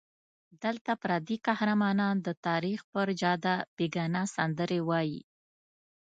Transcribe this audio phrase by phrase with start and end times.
[0.63, 5.21] دلته پردي قهرمانان د تاریخ پر جاده بېګانه سندرې وایي.